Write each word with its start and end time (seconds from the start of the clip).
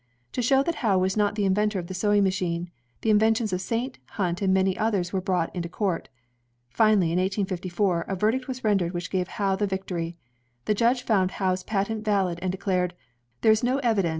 To 0.31 0.41
show 0.41 0.63
that 0.63 0.73
Howe 0.81 0.97
was 0.97 1.15
not 1.15 1.35
the 1.35 1.45
inventor 1.45 1.77
of 1.77 1.85
the 1.85 1.93
sewing 1.93 2.23
ma 2.23 2.31
chine, 2.31 2.71
the 3.01 3.11
inventions 3.11 3.53
of 3.53 3.61
Saint, 3.61 3.99
Hunt, 4.17 4.41
and 4.41 4.51
many 4.51 4.75
others 4.75 5.13
were 5.13 5.21
brought 5.21 5.55
into 5.55 5.69
court. 5.69 6.09
Finally, 6.71 7.11
in 7.11 7.19
1854, 7.19 8.05
a 8.07 8.15
verdict 8.15 8.47
was 8.47 8.63
rendered 8.63 8.93
which 8.95 9.11
gave 9.11 9.27
Howe 9.27 9.55
the 9.55 9.67
victory. 9.67 10.17
The 10.65 10.73
judge 10.73 11.03
found 11.03 11.29
Howe's 11.37 11.61
patent 11.61 12.03
vaUd, 12.03 12.39
and 12.41 12.51
declared: 12.51 12.95
There 13.41 13.51
is 13.51 13.63
no 13.63 13.77
evidence 13.83 14.09